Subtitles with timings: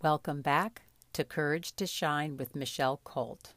[0.00, 0.82] Welcome back
[1.14, 3.54] to Courage to Shine with Michelle Colt.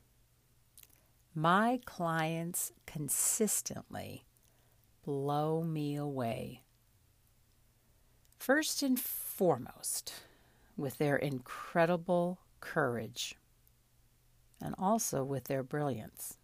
[1.36, 4.26] My clients consistently
[5.06, 6.64] blow me away.
[8.40, 10.14] First and foremost,
[10.76, 13.36] with their incredible courage
[14.60, 16.38] and also with their brilliance.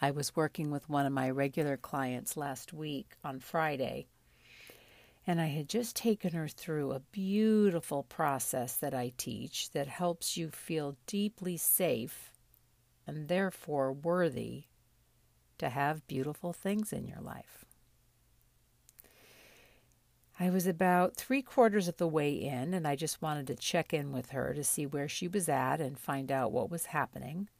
[0.00, 4.06] I was working with one of my regular clients last week on Friday
[5.28, 10.38] and I had just taken her through a beautiful process that I teach that helps
[10.38, 12.32] you feel deeply safe
[13.06, 14.64] and therefore worthy
[15.58, 17.66] to have beautiful things in your life.
[20.40, 23.92] I was about three quarters of the way in, and I just wanted to check
[23.92, 27.50] in with her to see where she was at and find out what was happening.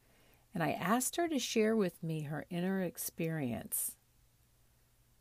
[0.55, 3.95] And I asked her to share with me her inner experience.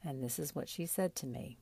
[0.02, 1.58] And this is what she said to me.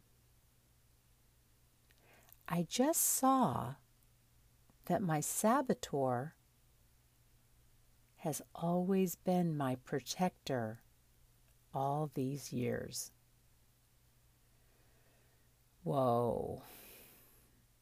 [2.48, 3.74] I just saw
[4.86, 6.34] that my saboteur
[8.18, 10.80] has always been my protector
[11.74, 13.10] all these years.
[15.82, 16.62] Whoa.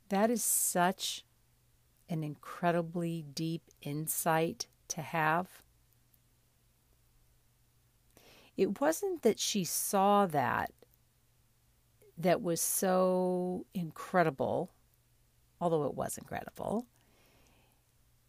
[0.09, 1.25] That is such
[2.09, 5.63] an incredibly deep insight to have.
[8.57, 10.71] It wasn't that she saw that
[12.17, 14.71] that was so incredible,
[15.61, 16.87] although it was incredible.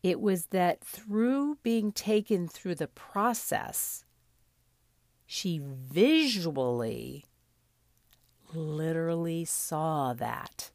[0.03, 4.06] It was that through being taken through the process,
[5.25, 7.25] she visually,
[8.53, 10.72] literally saw that.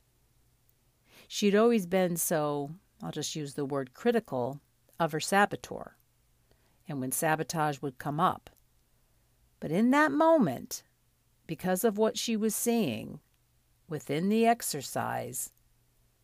[1.29, 2.71] She'd always been so,
[3.03, 4.61] I'll just use the word critical,
[4.99, 5.97] of her saboteur.
[6.89, 8.51] And when sabotage would come up.
[9.61, 10.83] But in that moment,
[11.51, 13.19] because of what she was seeing
[13.89, 15.51] within the exercise,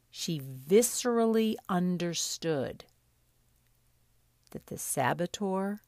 [0.08, 2.84] she viscerally understood
[4.52, 5.80] that the saboteur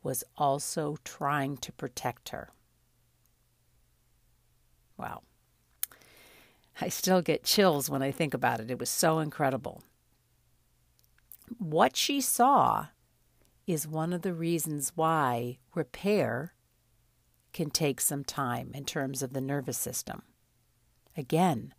[0.00, 2.50] was also trying to protect her.
[4.96, 5.22] Wow.
[6.80, 8.70] I still get chills when I think about it.
[8.70, 9.82] It was so incredible.
[11.58, 12.86] What she saw
[13.66, 16.54] is one of the reasons why repair
[17.52, 20.22] can take some time in terms of the nervous system.
[21.16, 21.74] Again,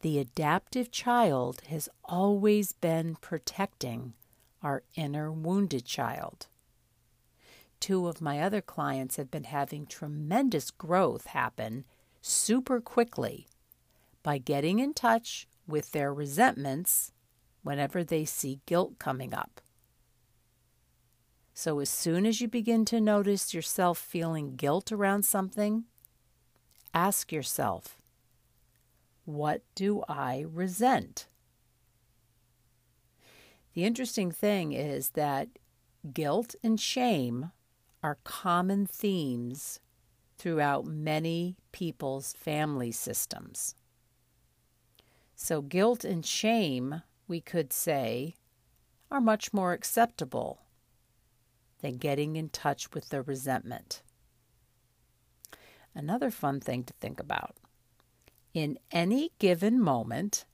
[0.00, 4.14] the adaptive child has always been protecting
[4.62, 6.46] our inner wounded child.
[7.80, 11.84] Two of my other clients have been having tremendous growth happen
[12.20, 13.46] super quickly
[14.22, 17.12] by getting in touch with their resentments
[17.62, 19.60] whenever they see guilt coming up.
[21.60, 25.86] So, as soon as you begin to notice yourself feeling guilt around something,
[26.94, 27.98] ask yourself,
[29.24, 31.26] what do I resent?
[33.74, 35.48] The interesting thing is that
[36.12, 37.50] guilt and shame
[38.04, 39.80] are common themes
[40.36, 43.74] throughout many people's family systems.
[45.34, 48.36] So, guilt and shame, we could say,
[49.10, 50.60] are much more acceptable
[51.80, 54.02] than getting in touch with their resentment.
[55.94, 57.56] Another fun thing to think about
[58.54, 60.44] in any given moment,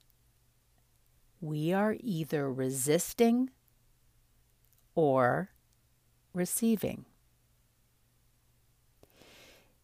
[1.41, 3.49] we are either resisting
[4.93, 5.49] or
[6.33, 7.05] receiving.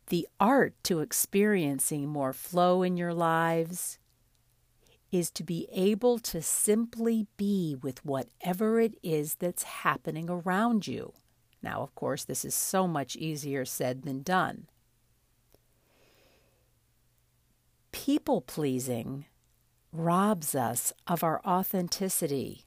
[0.07, 3.97] The art to experiencing more flow in your lives
[5.11, 11.13] is to be able to simply be with whatever it is that's happening around you.
[11.63, 14.67] Now, of course, this is so much easier said than done.
[17.91, 19.25] People pleasing
[19.91, 22.65] robs us of our authenticity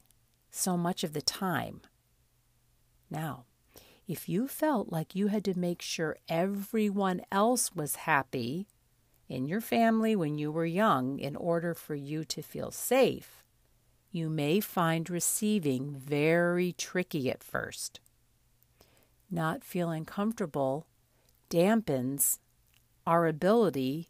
[0.51, 1.81] so much of the time.
[3.11, 3.45] Now,
[4.07, 8.69] if you felt like you had to make sure everyone else was happy
[9.29, 13.43] in your family when you were young in order for you to feel safe,
[14.13, 17.99] you may find receiving very tricky at first
[19.35, 20.87] not feeling comfortable
[21.51, 22.39] dampens
[23.07, 24.09] our ability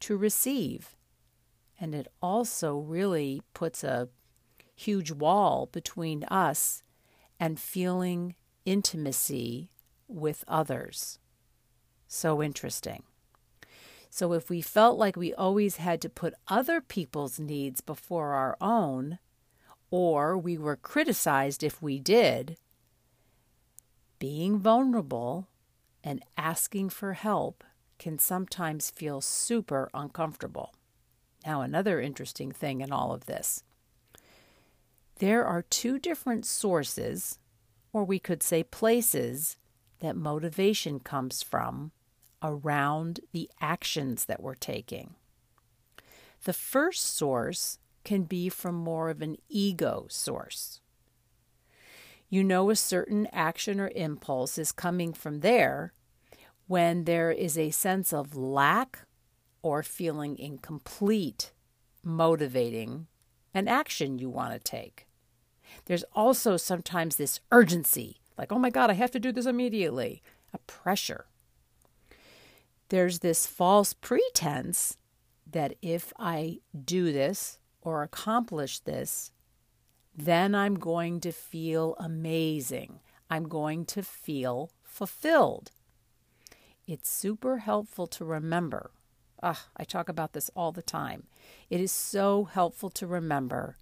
[0.00, 0.96] to receive.
[1.80, 4.08] And it also really puts a
[4.74, 6.82] huge wall between us
[7.40, 8.34] and feeling
[8.64, 9.70] intimacy
[10.08, 11.18] with others.
[12.06, 13.04] So interesting.
[14.10, 18.56] So, if we felt like we always had to put other people's needs before our
[18.60, 19.18] own,
[19.90, 22.56] or we were criticized if we did,
[24.24, 25.50] being vulnerable
[26.02, 27.62] and asking for help
[27.98, 30.72] can sometimes feel super uncomfortable.
[31.44, 33.64] Now, another interesting thing in all of this
[35.16, 37.38] There are two different sources,
[37.92, 39.58] or we could say places,
[40.00, 41.92] that motivation comes from
[42.42, 45.16] around the actions that we're taking.
[46.44, 50.80] The first source can be from more of an ego source.
[52.34, 55.92] You know, a certain action or impulse is coming from there
[56.66, 59.06] when there is a sense of lack
[59.62, 61.52] or feeling incomplete
[62.02, 63.06] motivating
[63.54, 65.06] an action you want to take.
[65.84, 70.20] There's also sometimes this urgency, like, oh my God, I have to do this immediately,
[70.52, 71.26] a pressure.
[72.88, 74.96] There's this false pretense
[75.48, 79.30] that if I do this or accomplish this,
[80.16, 83.00] then I'm going to feel amazing.
[83.28, 85.70] I'm going to feel fulfilled.
[86.86, 88.90] It's super helpful to remember.
[89.42, 91.24] Ugh, I talk about this all the time.
[91.68, 93.76] It is so helpful to remember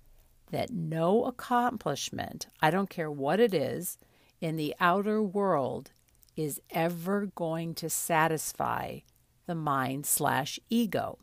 [0.51, 3.99] that no accomplishment, I don't care what it is,
[4.41, 5.93] in the outer world
[6.37, 9.01] is ever going to satisfy
[9.47, 11.19] the mind slash ego.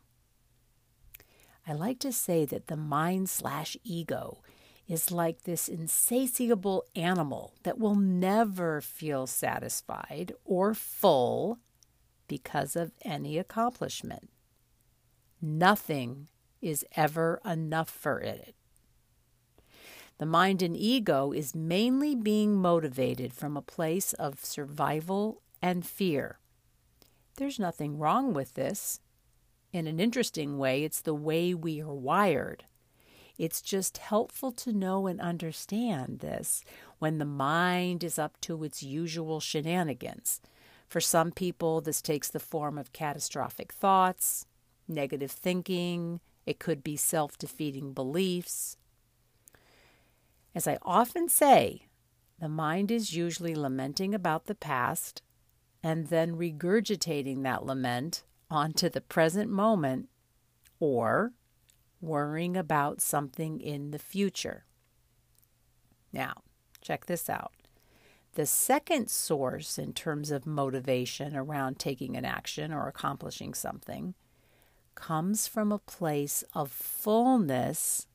[1.68, 4.42] I like to say that the mind slash ego
[4.90, 11.60] is like this insatiable animal that will never feel satisfied or full
[12.28, 14.30] because of any accomplishment.
[15.40, 16.28] Nothing
[16.60, 18.56] is ever enough for it.
[20.18, 26.40] The mind and ego is mainly being motivated from a place of survival and fear.
[27.38, 29.00] There's nothing wrong with this.
[29.72, 32.66] In an interesting way, it's the way we are wired.
[33.40, 36.62] It's just helpful to know and understand this
[37.00, 40.42] when the mind is up to its usual shenanigans.
[40.90, 44.46] For some people, this takes the form of catastrophic thoughts,
[44.90, 48.76] negative thinking, it could be self defeating beliefs.
[50.54, 51.84] As I often say,
[52.40, 55.22] the mind is usually lamenting about the past
[55.82, 60.10] and then regurgitating that lament onto the present moment
[60.82, 61.32] or
[62.02, 64.66] worrying about something in the future.
[66.12, 66.34] Now,
[66.82, 67.54] check this out.
[68.34, 74.14] The second source in terms of motivation around taking an action or accomplishing something
[74.96, 78.08] comes from a place of fullness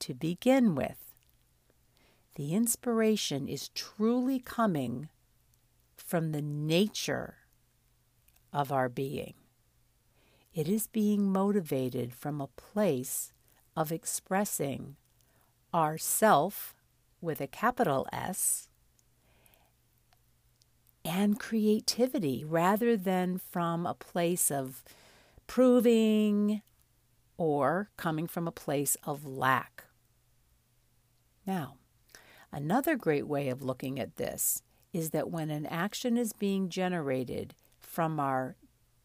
[0.00, 1.14] to begin with.
[2.36, 5.08] The inspiration is truly coming
[5.96, 7.36] from the nature
[8.52, 9.34] of our being.
[10.54, 13.32] It is being motivated from a place
[13.76, 14.94] of expressing
[15.74, 16.76] ourself
[17.20, 18.68] with a capital S
[21.04, 24.84] and creativity rather than from a place of
[25.48, 26.62] proving
[27.36, 29.84] or coming from a place of lack.
[31.44, 31.74] Now,
[32.52, 34.62] another great way of looking at this
[34.92, 38.54] is that when an action is being generated from our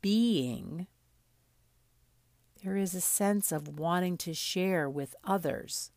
[0.01, 0.85] being,
[2.63, 5.91] there is a sense of wanting to share with others.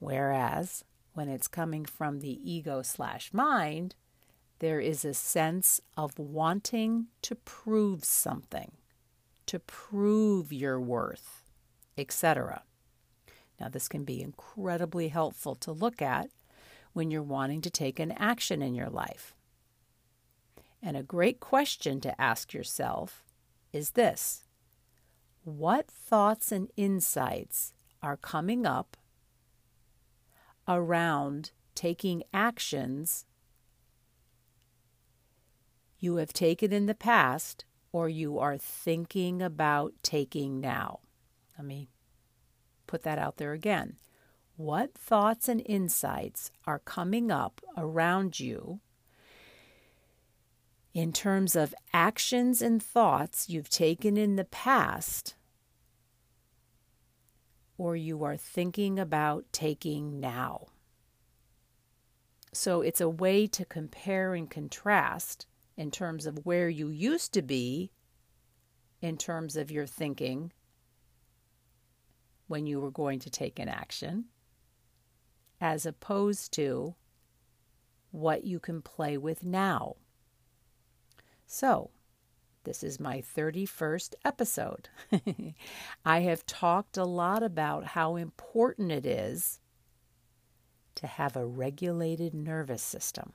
[0.00, 0.84] Whereas
[1.14, 3.94] when it's coming from the ego slash mind,
[4.58, 8.72] there is a sense of wanting to prove something,
[9.46, 11.42] to prove your worth,
[11.98, 12.62] etc.
[13.60, 16.28] Now, this can be incredibly helpful to look at
[16.92, 19.34] when you're wanting to take an action in your life.
[20.82, 23.24] And a great question to ask yourself
[23.72, 24.43] is this
[25.44, 28.96] What thoughts and insights are coming up
[30.66, 33.26] around taking actions
[35.98, 41.00] you have taken in the past or you are thinking about taking now?
[41.58, 41.90] Let me
[42.86, 43.96] put that out there again.
[44.56, 48.80] What thoughts and insights are coming up around you
[50.94, 55.34] in terms of actions and thoughts you've taken in the past
[57.76, 60.68] or you are thinking about taking now?
[62.52, 65.46] So it's a way to compare and contrast
[65.76, 67.90] in terms of where you used to be
[69.02, 70.52] in terms of your thinking
[72.46, 74.26] when you were going to take an action,
[75.60, 76.94] as opposed to
[78.12, 79.96] what you can play with now.
[81.46, 81.90] So,
[82.64, 84.88] this is my 31st episode.
[86.04, 89.60] I have talked a lot about how important it is
[90.94, 93.32] to have a regulated nervous system.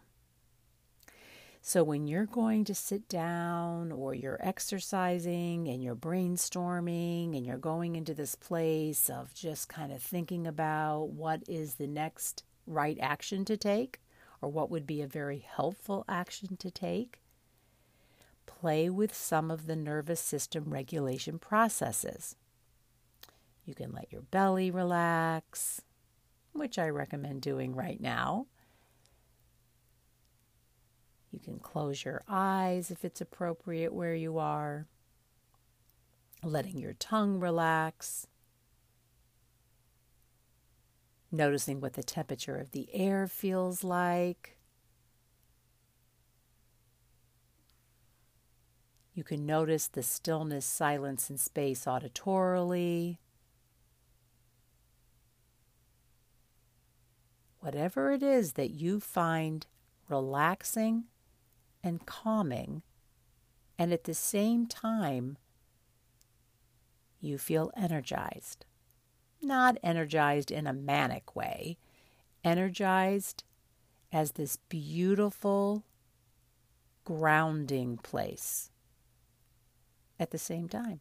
[1.62, 7.58] So when you're going to sit down or you're exercising and you're brainstorming and you're
[7.58, 12.98] going into this place of just kind of thinking about what is the next right
[13.02, 14.00] action to take
[14.42, 17.22] or what would be a very helpful action to take,
[18.50, 22.36] play with some of the nervous system regulation processes.
[23.64, 25.82] You can let your belly relax,
[26.54, 28.48] which I recommend doing right now.
[31.32, 34.88] You can close your eyes if it's appropriate where you are,
[36.44, 38.26] letting your tongue relax,
[41.32, 44.59] noticing what the temperature of the air feels like.
[49.20, 53.18] You can notice the stillness, silence, and space auditorily.
[57.60, 59.68] Whatever it is that you find
[60.08, 61.04] relaxing
[61.84, 62.82] and calming,
[63.78, 65.38] and at the same time,
[67.20, 68.66] you feel energized.
[69.42, 71.78] Not energized in a manic way,
[72.42, 73.44] energized
[74.14, 75.84] as this beautiful
[77.04, 78.72] grounding place
[80.20, 81.00] at the same time.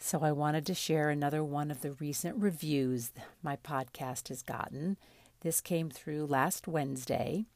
[0.00, 3.10] So, I wanted to share another one of the recent reviews
[3.42, 4.96] my podcast has gotten.
[5.40, 7.46] This came through last Wednesday.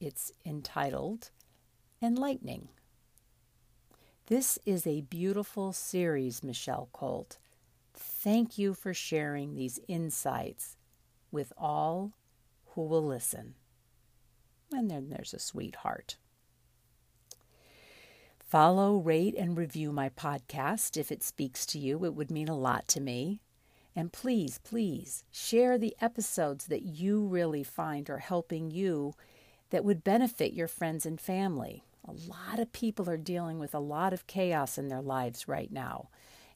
[0.00, 1.30] It's entitled
[2.02, 2.68] Enlightening.
[4.26, 7.38] This is a beautiful series, Michelle Colt.
[7.94, 10.76] Thank you for sharing these insights
[11.32, 12.12] with all
[12.74, 13.54] who will listen.
[14.72, 16.16] And then there's a sweetheart.
[18.48, 22.02] Follow, rate, and review my podcast if it speaks to you.
[22.06, 23.42] It would mean a lot to me.
[23.94, 29.12] And please, please share the episodes that you really find are helping you
[29.68, 31.84] that would benefit your friends and family.
[32.06, 35.70] A lot of people are dealing with a lot of chaos in their lives right
[35.70, 36.08] now.